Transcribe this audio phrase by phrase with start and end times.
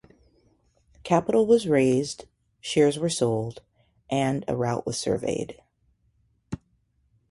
[1.03, 2.25] Capital was raised,
[2.59, 3.61] shares were sold,
[4.09, 5.61] and a route was surveyed.